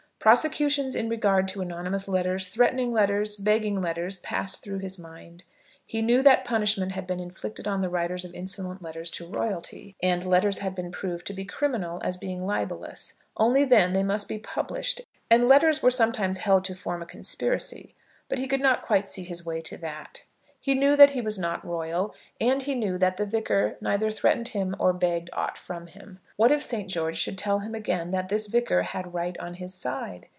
Prosecutions 0.23 0.95
in 0.95 1.09
regard 1.09 1.47
to 1.47 1.61
anonymous 1.63 2.07
letters, 2.07 2.49
threatening 2.49 2.93
letters, 2.93 3.35
begging 3.35 3.81
letters, 3.81 4.17
passed 4.19 4.61
through 4.61 4.77
his 4.77 4.99
mind. 4.99 5.43
He 5.83 5.99
knew 6.03 6.21
that 6.21 6.45
punishment 6.45 6.91
had 6.91 7.07
been 7.07 7.19
inflicted 7.19 7.67
on 7.67 7.79
the 7.79 7.89
writers 7.89 8.23
of 8.23 8.35
insolent 8.35 8.83
letters 8.83 9.09
to 9.09 9.25
royalty. 9.25 9.95
And 9.99 10.23
letters 10.23 10.59
had 10.59 10.75
been 10.75 10.91
proved 10.91 11.25
to 11.25 11.33
be 11.33 11.43
criminal 11.43 11.99
as 12.03 12.17
being 12.17 12.45
libellous, 12.45 13.15
only 13.35 13.65
then 13.65 13.93
they 13.93 14.03
must 14.03 14.27
be 14.27 14.37
published; 14.37 15.01
and 15.31 15.47
letters 15.47 15.81
were 15.81 15.89
sometimes 15.89 16.37
held 16.37 16.65
to 16.65 16.75
form 16.75 17.01
a 17.01 17.07
conspiracy; 17.07 17.95
but 18.29 18.37
he 18.37 18.47
could 18.47 18.61
not 18.61 18.83
quite 18.83 19.07
see 19.07 19.23
his 19.23 19.43
way 19.43 19.59
to 19.61 19.75
that. 19.77 20.25
He 20.63 20.75
knew 20.75 20.95
that 20.95 21.09
he 21.09 21.21
was 21.21 21.39
not 21.39 21.65
royal; 21.65 22.13
and 22.39 22.61
he 22.61 22.75
knew 22.75 22.99
that 22.99 23.17
the 23.17 23.25
Vicar 23.25 23.77
neither 23.81 24.11
threatened 24.11 24.49
him 24.49 24.75
or 24.77 24.93
begged 24.93 25.31
aught 25.33 25.57
from 25.57 25.87
him. 25.87 26.19
What 26.35 26.51
if 26.51 26.61
St. 26.61 26.87
George 26.87 27.17
should 27.17 27.35
tell 27.39 27.59
him 27.59 27.73
again 27.73 28.11
that 28.11 28.29
this 28.29 28.45
Vicar 28.45 28.83
had 28.83 29.11
right 29.11 29.35
on 29.39 29.55
his 29.55 29.73
side! 29.73 30.27